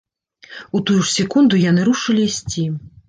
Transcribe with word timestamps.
У 0.79 0.81
тую 0.89 0.97
ж 1.01 1.05
секунду 1.17 1.59
яны 1.69 1.81
рушылі 1.91 2.25
ісці. 2.31 2.65